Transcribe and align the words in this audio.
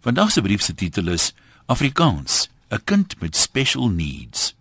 Vandag 0.00 0.30
se 0.32 0.40
brief 0.40 0.62
se 0.62 0.74
titel 0.74 1.08
is 1.08 1.34
Afrikaans, 1.66 2.48
'n 2.68 2.80
kind 2.84 3.20
met 3.20 3.36
special 3.36 3.88
needs. 3.88 4.54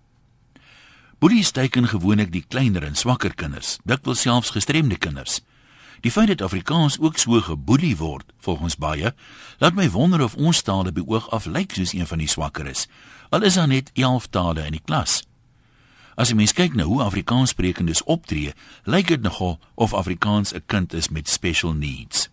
Boelies 1.20 1.52
teiken 1.52 1.88
gewoonlik 1.88 2.32
die 2.32 2.46
kleiner 2.48 2.84
en 2.84 2.96
swakker 2.96 3.36
kinders, 3.36 3.78
dikwels 3.84 4.22
selfs 4.22 4.50
gestremde 4.50 4.98
kinders. 4.98 5.42
Die 6.02 6.12
feit 6.12 6.28
dat 6.28 6.42
Afrikaans 6.42 7.00
ook 7.00 7.18
so 7.18 7.42
geboelie 7.42 7.98
word, 7.98 8.24
volgens 8.38 8.76
baie, 8.76 9.14
laat 9.58 9.74
my 9.74 9.90
wonder 9.90 10.24
of 10.24 10.36
ons 10.36 10.62
tale 10.62 10.92
beoog 10.92 11.30
af 11.30 11.46
lyk 11.46 11.72
soos 11.72 11.94
een 11.94 12.08
van 12.08 12.18
die 12.18 12.28
swakker 12.28 12.68
is. 12.68 12.88
Al 13.30 13.42
is 13.42 13.54
daar 13.54 13.68
net 13.68 13.92
11 13.94 14.28
tale 14.28 14.66
in 14.66 14.72
die 14.72 14.84
klas. 14.86 15.24
As 16.16 16.30
jy 16.30 16.36
mens 16.36 16.54
kyk 16.54 16.76
na 16.76 16.84
hoe 16.84 17.04
Afrikaanssprekendes 17.04 18.04
optree, 18.04 18.54
lyk 18.84 19.08
dit 19.08 19.22
nogal 19.22 19.60
of 19.76 19.94
Afrikaans 19.94 20.54
'n 20.54 20.64
kind 20.66 20.94
is 20.94 21.10
met 21.10 21.30
special 21.30 21.74
needs. 21.74 22.30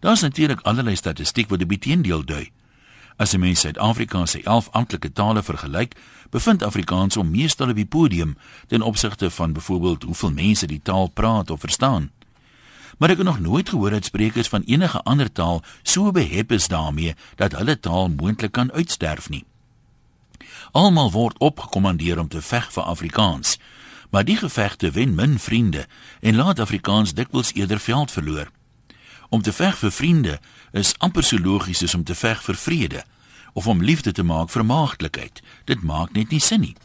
Daar 0.00 0.12
is 0.12 0.20
natuurlik 0.20 0.60
allerlei 0.60 0.96
statistiek 0.96 1.48
wat 1.48 1.58
dit 1.58 1.80
teendeel 1.80 2.24
dui. 2.24 2.50
As 3.16 3.32
'n 3.32 3.38
mens 3.38 3.60
Suid-Afrika 3.60 4.26
se 4.26 4.42
11 4.42 4.68
amptelike 4.70 5.12
tale 5.12 5.42
vergelyk, 5.42 5.96
bevind 6.30 6.62
Afrikaans 6.62 7.16
om 7.16 7.30
meestal 7.30 7.68
op 7.68 7.74
die 7.74 7.86
podium 7.86 8.36
ten 8.66 8.82
opsigte 8.82 9.30
van 9.30 9.52
byvoorbeeld 9.52 10.02
hoeveel 10.02 10.30
mense 10.30 10.66
die 10.66 10.80
taal 10.82 11.08
praat 11.08 11.50
of 11.50 11.60
verstaan. 11.60 12.10
Maar 12.98 13.10
ek 13.10 13.16
het 13.16 13.26
nog 13.26 13.40
nooit 13.40 13.68
gehoor 13.68 13.90
dat 13.90 14.04
sprekers 14.04 14.48
van 14.48 14.62
enige 14.62 15.02
ander 15.02 15.32
taal 15.32 15.62
so 15.82 16.10
behep 16.10 16.52
is 16.52 16.68
daarmee 16.68 17.14
dat 17.36 17.52
hulle 17.52 17.80
taal 17.80 18.08
moontlik 18.08 18.52
kan 18.52 18.72
uitsterf 18.72 19.28
nie. 19.28 19.44
Almal 20.70 21.10
word 21.10 21.38
opgekommandeer 21.38 22.18
om 22.18 22.28
te 22.28 22.42
veg 22.42 22.72
vir 22.72 22.82
Afrikaans, 22.82 23.58
maar 24.10 24.24
die 24.24 24.36
gevegte 24.36 24.90
wen 24.90 25.14
min 25.14 25.38
vriende 25.38 25.86
en 26.20 26.36
laat 26.36 26.58
Afrikaans 26.58 27.14
dikwels 27.14 27.54
eerder 27.54 27.80
veld 27.80 28.10
verloor. 28.10 28.50
Om 29.30 29.42
te 29.42 29.52
veg 29.52 29.78
vir 29.78 29.92
vriende 29.94 30.40
is 30.72 30.94
amper 30.98 31.22
so 31.22 31.38
logies 31.38 31.82
as 31.86 31.94
om 31.94 32.04
te 32.04 32.14
veg 32.14 32.42
vir 32.42 32.56
vrede 32.58 33.02
of 33.52 33.66
om 33.66 33.82
liefde 33.82 34.12
te 34.12 34.22
maak 34.22 34.50
vir 34.50 34.64
maagdelikheid. 34.66 35.42
Dit 35.64 35.82
maak 35.82 36.12
net 36.12 36.30
nie 36.30 36.40
sin 36.40 36.60
nie. 36.60 36.76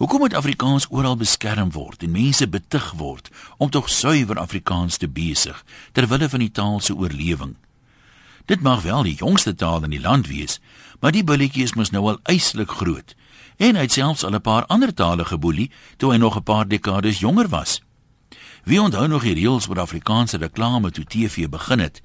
Hoekom 0.00 0.22
moet 0.24 0.34
Afrikaans 0.34 0.86
oral 0.88 1.16
beskerm 1.16 1.72
word 1.74 2.02
en 2.02 2.14
mense 2.14 2.46
betug 2.48 2.92
word 2.96 3.28
om 3.58 3.70
tog 3.70 3.90
suiwer 3.90 4.38
Afrikaans 4.38 4.96
te 4.96 5.08
besig 5.08 5.58
ter 5.92 6.06
wille 6.08 6.28
van 6.28 6.40
die 6.40 6.52
taal 6.54 6.80
se 6.80 6.94
oorlewing? 6.94 7.56
Dit 8.46 8.62
mag 8.62 8.82
wel 8.82 9.02
die 9.02 9.18
jongste 9.18 9.54
taal 9.54 9.84
in 9.84 9.92
die 9.92 10.00
land 10.00 10.30
wees, 10.30 10.56
maar 11.00 11.12
die 11.12 11.24
bulletjie 11.24 11.66
is 11.68 11.76
mos 11.76 11.92
nou 11.92 12.06
al 12.08 12.22
eislik 12.32 12.72
groot 12.80 13.14
en 13.60 13.76
hy 13.76 13.84
het 13.84 13.92
selfs 13.92 14.24
al 14.24 14.34
'n 14.34 14.40
paar 14.40 14.64
ander 14.66 14.94
tale 14.94 15.24
geboelie 15.24 15.70
toe 15.96 16.12
hy 16.12 16.18
nog 16.18 16.36
'n 16.36 16.42
paar 16.42 16.68
dekades 16.68 17.20
jonger 17.20 17.48
was. 17.48 17.82
Wie 18.64 18.80
onthou 18.82 19.08
nog 19.08 19.22
die 19.22 19.34
reëls 19.34 19.68
oor 19.68 19.80
Afrikaanse 19.80 20.36
reklame 20.36 20.90
toe 20.90 21.04
TV 21.04 21.48
begin 21.48 21.78
het? 21.78 22.02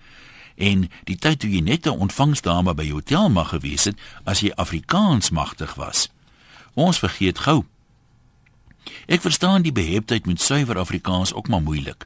En 0.56 0.90
die 1.04 1.18
tyd 1.20 1.40
toe 1.40 1.50
jy 1.50 1.62
net 1.62 1.86
'n 1.86 2.00
ontvangsdame 2.00 2.74
by 2.74 2.84
jou 2.84 2.94
hotel 2.94 3.30
mag 3.30 3.50
gewees 3.50 3.84
het 3.84 4.00
as 4.24 4.40
jy 4.40 4.52
Afrikaans 4.56 5.30
magtig 5.30 5.74
was. 5.74 6.10
Ons 6.74 7.00
vergeet 7.00 7.40
gou. 7.40 7.66
Ek 9.06 9.22
verstaan 9.22 9.62
die 9.62 9.72
beheptheid 9.72 10.26
met 10.26 10.42
suiwer 10.42 10.78
Afrikaans 10.78 11.34
ook 11.34 11.48
maar 11.48 11.62
moeilik. 11.62 12.06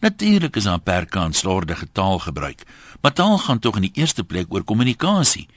Natuurlik 0.00 0.56
is 0.56 0.64
daar 0.64 0.80
perke 0.80 1.18
aan 1.18 1.32
slordige 1.32 1.88
taalgebruik, 1.92 2.62
maar 3.00 3.12
taal 3.12 3.38
gaan 3.38 3.58
tog 3.58 3.76
in 3.76 3.82
die 3.82 3.94
eerste 3.94 4.24
plek 4.24 4.46
oor 4.48 4.64
kommunikasie. 4.64 5.48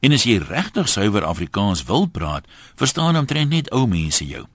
En 0.00 0.12
as 0.12 0.24
jy 0.26 0.40
regtig 0.42 0.88
suiwer 0.88 1.24
Afrikaans 1.24 1.84
wil 1.84 2.06
praat, 2.06 2.46
verstaan 2.74 3.16
omtrent 3.16 3.50
net 3.50 3.70
ou 3.70 3.86
mense 3.86 4.26
jou. 4.26 4.46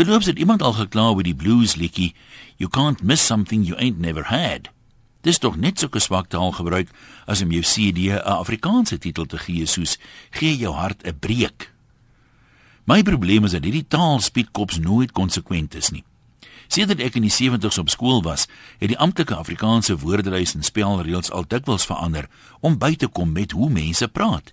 Terloops 0.00 0.26
het 0.26 0.38
iemand 0.38 0.62
al 0.62 0.72
gekla 0.72 1.10
oor 1.12 1.22
die 1.22 1.36
blues 1.36 1.74
liedjie 1.76 2.14
You 2.56 2.70
can't 2.72 3.02
miss 3.02 3.26
something 3.26 3.66
you 3.66 3.76
ain't 3.76 3.98
never 4.00 4.24
had. 4.32 4.70
Dis 5.20 5.38
tog 5.38 5.58
net 5.60 5.78
so 5.78 5.88
'n 5.92 6.00
swak 6.00 6.28
taal 6.28 6.52
gebruik 6.52 6.88
as 7.26 7.42
om 7.42 7.52
jou 7.52 7.60
CD 7.62 8.08
'n 8.08 8.24
Afrikaanse 8.24 8.98
titel 8.98 9.26
te 9.26 9.38
gee 9.38 9.66
soos 9.66 9.98
gee 10.30 10.56
jou 10.56 10.72
hart 10.74 11.04
'n 11.04 11.18
breek. 11.18 11.72
My 12.84 13.02
probleem 13.02 13.44
is 13.44 13.50
dat 13.50 13.64
hierdie 13.64 13.88
taalspietkops 13.88 14.78
nooit 14.78 15.12
konsekwent 15.12 15.74
is 15.74 15.90
nie. 15.90 16.04
Sedert 16.66 17.00
ek 17.00 17.14
in 17.14 17.22
die 17.22 17.36
70's 17.42 17.78
op 17.78 17.90
skool 17.90 18.22
was, 18.22 18.46
het 18.78 18.88
die 18.88 18.98
amptelike 18.98 19.34
Afrikaanse 19.34 19.98
woordelys 19.98 20.54
en 20.54 20.62
spelreëls 20.62 21.30
al 21.30 21.44
dikwels 21.46 21.84
verander 21.84 22.28
om 22.60 22.78
by 22.78 22.96
te 22.96 23.06
kom 23.06 23.32
met 23.32 23.52
hoe 23.52 23.70
mense 23.70 24.08
praat. 24.08 24.52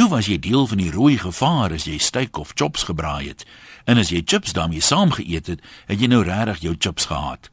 Toe 0.00 0.08
was 0.08 0.30
jy 0.30 0.38
deel 0.40 0.62
van 0.64 0.80
die 0.80 0.88
rooi 0.88 1.18
gevaar 1.20 1.74
as 1.76 1.84
jy 1.84 1.98
steak 2.00 2.38
of 2.40 2.54
chops 2.56 2.86
gebraai 2.88 3.26
het. 3.26 3.42
En 3.84 3.98
as 4.00 4.08
jy 4.08 4.22
chips 4.24 4.54
daarmee 4.56 4.80
saamgeëet 4.80 5.50
het, 5.52 5.66
het 5.90 6.00
jy 6.00 6.08
nou 6.08 6.22
regtig 6.24 6.62
jou 6.64 6.72
chips 6.78 7.10
gehad. 7.10 7.50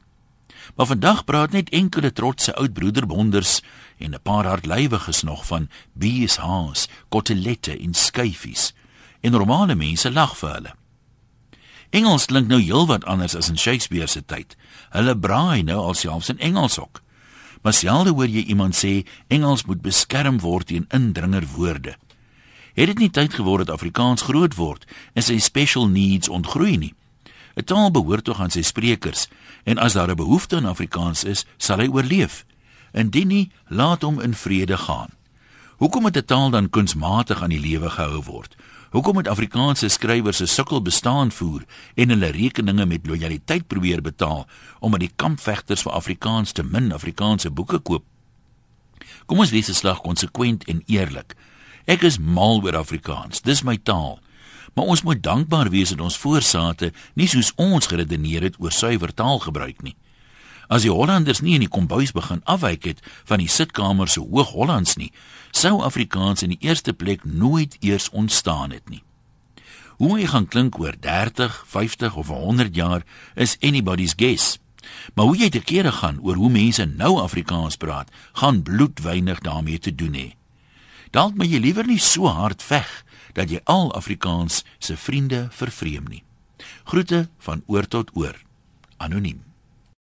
Maar 0.80 0.88
vandag 0.94 1.26
praat 1.28 1.52
net 1.52 1.74
enkele 1.76 2.14
trotse 2.16 2.56
oud 2.56 2.72
broederbonders 2.74 3.60
en 4.00 4.16
'n 4.16 4.22
paar 4.24 4.48
hardlywiges 4.48 5.22
nog 5.28 5.46
van 5.46 5.68
beeshaas, 5.92 6.88
kotelette 7.10 7.78
en 7.80 7.94
skyfies. 7.94 8.74
En 9.20 9.32
normale 9.32 9.76
mense 9.76 10.12
lag 10.12 10.38
vir 10.38 10.54
hulle. 10.54 10.76
Engels 11.90 12.26
klink 12.26 12.48
nou 12.48 12.62
heelwat 12.62 13.06
anders 13.06 13.36
as 13.36 13.50
in 13.50 13.58
Shakespeare 13.58 14.08
se 14.08 14.26
tyd. 14.26 14.56
Hulle 14.90 15.18
braai 15.18 15.64
nou 15.64 15.80
alselfs 15.80 16.30
in 16.30 16.40
Engels 16.40 16.80
ook. 16.80 17.02
Maar 17.62 17.74
selde 17.74 18.10
hoor 18.10 18.28
jy 18.28 18.44
iemand 18.44 18.76
sê 18.76 19.06
Engels 19.28 19.66
moet 19.66 19.82
beskerm 19.82 20.40
word 20.40 20.68
teen 20.68 20.86
indringer 20.90 21.48
woorde. 21.56 21.98
Het 22.78 22.86
dit 22.86 23.00
nie 23.02 23.10
tyd 23.10 23.34
geword 23.34 23.66
dat 23.66 23.74
Afrikaans 23.74 24.22
groot 24.22 24.54
word 24.54 24.84
en 25.18 25.24
sy 25.26 25.40
special 25.42 25.88
needs 25.90 26.30
ontgroei 26.30 26.78
nie? 26.78 26.94
'n 27.58 27.66
Taal 27.66 27.90
behoort 27.92 28.24
tog 28.24 28.40
aan 28.40 28.54
sy 28.54 28.62
sprekers 28.62 29.28
en 29.66 29.82
as 29.82 29.94
daar 29.94 30.12
'n 30.12 30.16
behoefte 30.16 30.56
aan 30.56 30.70
Afrikaans 30.70 31.24
is, 31.24 31.46
sal 31.58 31.78
hy 31.78 31.88
oorleef. 31.88 32.46
Indien 32.94 33.28
nie, 33.28 33.52
laat 33.68 34.02
hom 34.02 34.22
in 34.22 34.34
vrede 34.34 34.78
gaan. 34.78 35.10
Hoekom 35.78 36.02
moet 36.02 36.18
'n 36.18 36.26
taal 36.26 36.50
dan 36.50 36.70
kunsmatig 36.70 37.42
aan 37.42 37.50
die 37.50 37.60
lewe 37.60 37.90
gehou 37.90 38.22
word? 38.24 38.56
Hoekom 38.92 39.14
moet 39.14 39.28
Afrikaanse 39.28 39.88
skrywers 39.88 40.38
se 40.38 40.46
sukkel 40.46 40.82
bestaan 40.82 41.32
voer 41.32 41.66
en 41.96 42.10
hulle 42.10 42.30
rekeninge 42.30 42.86
met 42.86 43.08
lojaliteit 43.08 43.68
probeer 43.68 44.02
betaal 44.02 44.48
omdat 44.80 45.00
die 45.00 45.12
kampvegters 45.16 45.82
vir 45.82 45.92
Afrikaans 45.92 46.52
te 46.52 46.64
min 46.64 46.92
Afrikaanse 46.92 47.50
boeke 47.50 47.80
koop? 47.80 48.04
Kom 49.26 49.40
ons 49.40 49.50
wees 49.52 49.70
'n 49.70 49.74
slag 49.74 50.02
konsekwent 50.02 50.64
en 50.64 50.84
eerlik. 50.86 51.36
Ek 51.88 52.02
is 52.04 52.18
mal 52.20 52.60
oor 52.66 52.76
Afrikaans. 52.76 53.40
Dis 53.48 53.62
my 53.64 53.78
taal. 53.80 54.18
Maar 54.76 54.90
ons 54.92 55.02
moet 55.08 55.22
dankbaar 55.24 55.70
wees 55.72 55.94
dat 55.96 56.04
ons 56.04 56.18
voorsate 56.20 56.92
nie 57.16 57.30
soos 57.32 57.54
ons 57.56 57.88
geredeneer 57.88 58.44
het 58.44 58.58
oor 58.60 58.76
suiwer 58.76 59.14
taalgebruik 59.16 59.80
nie. 59.86 59.96
As 60.68 60.84
die 60.84 60.92
Hollanders 60.92 61.40
nie 61.40 61.56
in 61.56 61.64
die 61.64 61.72
kombuis 61.72 62.12
begin 62.12 62.42
afwyk 62.44 62.90
het 62.90 63.00
van 63.24 63.40
die 63.40 63.48
sitkamer 63.48 64.12
se 64.12 64.20
hoog 64.20 64.52
Hollands 64.52 64.98
nie, 65.00 65.14
sou 65.56 65.80
Afrikaans 65.80 66.44
in 66.44 66.58
die 66.58 66.68
eerste 66.68 66.92
plek 66.92 67.24
nooit 67.24 67.78
eers 67.80 68.10
ontstaan 68.12 68.76
het 68.76 68.92
nie. 68.92 69.04
Hoe 69.98 70.18
hy 70.20 70.28
gaan 70.28 70.46
klink 70.52 70.76
oor 70.80 70.94
30, 71.00 71.64
50 71.72 72.18
of 72.20 72.28
100 72.28 72.76
jaar 72.76 73.06
is 73.36 73.56
anybody's 73.64 74.14
guess. 74.18 74.58
Maar 75.16 75.32
hoe 75.32 75.40
jy 75.40 75.50
te 75.56 75.64
kere 75.64 75.96
gaan 76.04 76.20
oor 76.20 76.36
hoe 76.36 76.52
mense 76.52 76.84
nou 76.86 77.16
Afrikaans 77.24 77.80
praat, 77.80 78.12
gaan 78.44 78.60
bloedwynig 78.62 79.40
daarmee 79.40 79.80
te 79.80 79.96
doen 79.96 80.20
hê. 80.20 80.28
Dalk 81.12 81.36
moet 81.36 81.52
jy 81.52 81.60
liewer 81.64 81.88
nie 81.88 82.02
so 82.02 82.28
hard 82.28 82.64
veg 82.64 82.88
dat 83.38 83.52
jy 83.54 83.62
al 83.66 83.92
Afrikaans 83.96 84.64
se 84.80 84.98
vriende 84.98 85.48
vervreem 85.52 86.08
nie. 86.10 86.24
Groete 86.84 87.28
van 87.40 87.64
oor 87.68 87.88
tot 87.88 88.12
oor. 88.18 88.36
Anoniem. 88.98 89.47